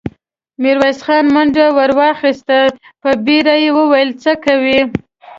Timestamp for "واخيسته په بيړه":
1.99-3.55